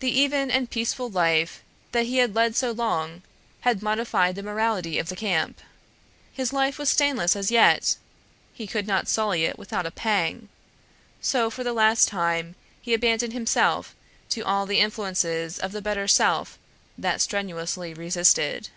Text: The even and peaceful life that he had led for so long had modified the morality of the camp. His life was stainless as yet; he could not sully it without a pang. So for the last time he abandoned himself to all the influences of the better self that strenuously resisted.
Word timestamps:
The 0.00 0.10
even 0.10 0.50
and 0.50 0.68
peaceful 0.70 1.08
life 1.08 1.62
that 1.92 2.04
he 2.04 2.18
had 2.18 2.34
led 2.34 2.52
for 2.52 2.58
so 2.58 2.70
long 2.72 3.22
had 3.62 3.80
modified 3.82 4.34
the 4.34 4.42
morality 4.42 4.98
of 4.98 5.08
the 5.08 5.16
camp. 5.16 5.62
His 6.30 6.52
life 6.52 6.76
was 6.78 6.90
stainless 6.90 7.34
as 7.34 7.50
yet; 7.50 7.96
he 8.52 8.66
could 8.66 8.86
not 8.86 9.08
sully 9.08 9.44
it 9.46 9.58
without 9.58 9.86
a 9.86 9.90
pang. 9.90 10.50
So 11.22 11.48
for 11.48 11.64
the 11.64 11.72
last 11.72 12.06
time 12.06 12.54
he 12.82 12.92
abandoned 12.92 13.32
himself 13.32 13.94
to 14.28 14.42
all 14.44 14.66
the 14.66 14.80
influences 14.80 15.58
of 15.58 15.72
the 15.72 15.80
better 15.80 16.06
self 16.06 16.58
that 16.98 17.22
strenuously 17.22 17.94
resisted. 17.94 18.68